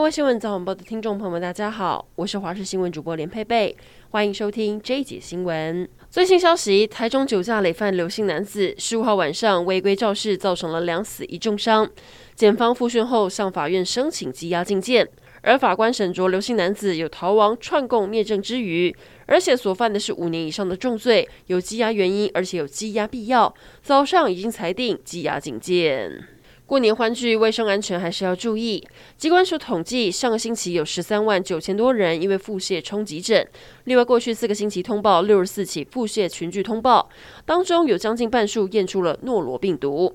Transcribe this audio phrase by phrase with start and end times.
[0.00, 3.76] 各位新闻早晚报的听众朋友们，大家好，我是华视新闻主播连佩佩，
[4.08, 5.86] 欢迎收听这一节新闻。
[6.08, 11.86] 最新消息，台中酒驾累犯刘姓男子十五号晚上违规肇事，造成了两死一重伤。
[12.34, 15.06] 检方复讯后向法院申请羁押禁见，
[15.42, 23.54] 而法官审酌刘姓男子有逃亡、串供、灭证之余，而且所犯的是五年以上的重罪，有羁押原因，而且有羁押必要。
[23.82, 26.26] 早上已经裁定羁押禁见。
[26.70, 28.86] 过年欢聚，卫生安全还是要注意。
[29.16, 33.44] 机关署统计，上个星期有十三万九千多人因为腹泻冲急诊。
[33.86, 37.10] 另外，过去四个星期通报六十四起腹泻群聚通报，
[37.44, 40.14] 当中有将近半数验出了诺罗病毒。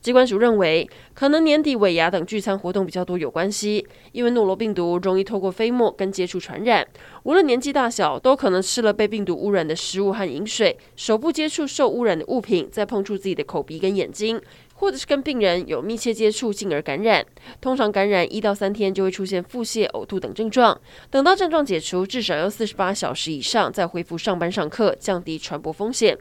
[0.00, 6.84] 机关署认为，可能年底尾牙等聚餐活动比较多有关系，因为诺罗病毒容易透过飞沫跟接触传染，
[7.24, 14.40] 无论年纪大小，都可能吃了被病毒污染的食物和饮水，手部接触受污染的物品，再碰触自己的口鼻跟眼睛。
[14.82, 17.24] 或者是跟病人有密切接触，进而感染。
[17.60, 20.76] 通常感染一到三天就会出现腹泻、呕吐等症状。
[21.08, 26.18] 等到症状解除，至少要四十八小时以上再恢复上班上课，降低传播风险。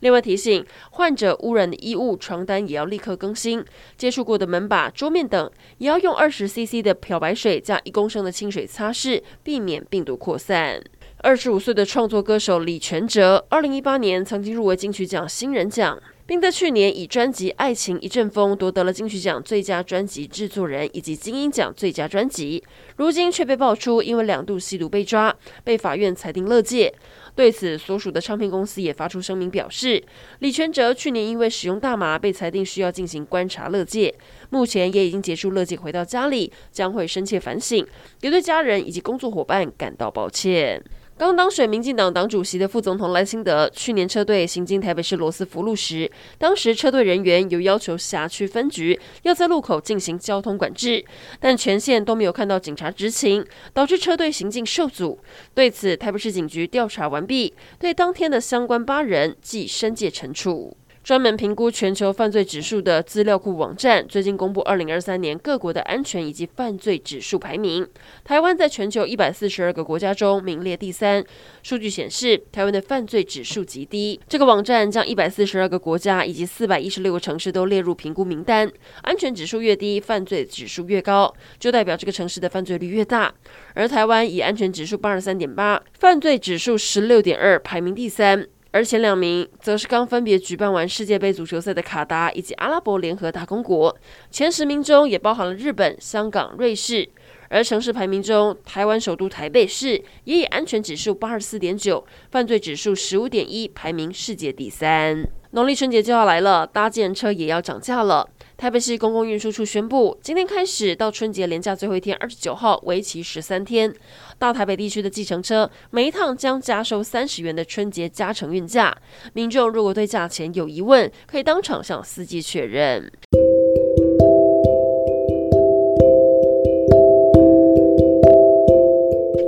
[0.00, 3.64] 另外提醒，患者污染的衣物、床单也要立刻更新。
[3.96, 10.78] 接触过的门把、桌面等，也要用二十 CC 的漂白水加一公升的清水擦拭，避免病毒扩散。
[11.22, 15.98] 二十五岁的创作歌手李全哲，二零一八年曾经入围金曲奖新人奖。
[16.26, 22.62] 并在去年以专辑《爱情一阵风》夺得了金曲奖最佳专辑制作人以及金音奖最佳专辑，
[22.96, 26.94] 如今却被爆出因为两度吸毒被抓，被法院裁定乐戒。
[27.34, 30.02] 对此，所属的唱片公司也发出声明表示，
[30.40, 34.14] 李全哲去年因为使用大麻被裁定需要进行观察乐戒，
[34.50, 37.86] 目前也已经结束乐戒，回到家里将会深切反省，
[38.20, 40.82] 也对家人以及工作伙伴感到抱歉。
[41.18, 51.04] 刚当选民进党党主席的副总统赖清德，去年车队行经台北市罗斯福路时，当时车队人员有要求辖区分局要在路口进行交通管制，
[51.38, 55.20] 但全线都没有看到警察执勤，导致车队行进受阻。
[55.54, 60.76] 对此，台北市警局调查完毕，对当天的相关八人记申诫惩处。
[61.02, 67.84] 专门评估全球犯罪指数的资料库网站最近公布二零二三年各国的安全以及犯罪指数排名，
[68.22, 71.24] 台湾在全球一百四十二个国家中名列第三。
[71.64, 74.20] 数据显示，台湾的犯罪指数极低。
[74.28, 78.70] 这个网站将一百四十二个国家以及四百一十六个城市都列入评估名单，
[79.00, 83.34] 安全指数越低，犯罪指数越高，就代表这个城市的犯罪率越大。
[83.74, 88.46] 而台湾以安全指数八十三点八，犯罪指数十六点二，排名第三。
[88.72, 93.94] 而前两名则是刚分别举办完世界杯足球赛的卡达以及阿拉伯联合大公国，
[94.30, 97.08] 前十名中也包含了日本、香港、瑞士。
[97.50, 105.28] 而城市排名中，台湾首都台北市也以安全指数八十四点九、犯罪指数十五点一排名世界第三。
[105.50, 108.26] 农历春节就要来了，搭建车也要涨价了。
[108.62, 113.92] 台北市公共运输处宣布，今天开始到春节连假最后一天，二十九号，为期十三天，
[114.38, 118.96] 到台北地区的计程车每一趟将加收三十元的春节加成运价。
[119.32, 123.10] 民众如果对价钱有疑问，可以当场向司机确认。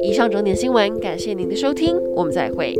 [0.02, 2.74] 以上整点新闻，感谢您的收听，我们再会。